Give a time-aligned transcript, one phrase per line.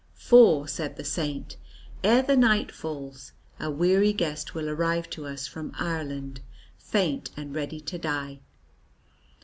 [0.17, 1.57] "For," said the Saint,
[2.03, 6.41] "ere the night falls a weary guest will arrive to us from Ireland,
[6.79, 8.39] faint and ready to die.